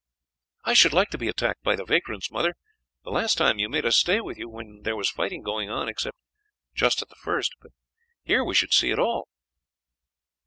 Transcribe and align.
"I 0.63 0.73
should 0.73 0.93
like 0.93 1.11
to 1.11 1.17
be 1.19 1.27
attacked 1.27 1.61
by 1.61 1.75
the 1.75 1.85
vagrants, 1.85 2.31
mother. 2.31 2.55
The 3.03 3.11
last 3.11 3.37
time 3.37 3.59
you 3.59 3.69
made 3.69 3.85
us 3.85 3.97
stay 3.97 4.19
with 4.19 4.35
you 4.35 4.49
when 4.49 4.81
there 4.81 4.95
was 4.95 5.11
fighting 5.11 5.43
going 5.43 5.69
on, 5.69 5.87
except 5.87 6.17
just 6.73 7.03
at 7.03 7.09
the 7.09 7.15
first, 7.21 7.51
but 7.61 7.69
here 8.23 8.43
we 8.43 8.55
should 8.55 8.73
see 8.73 8.89
it 8.89 8.97
all." 8.97 9.27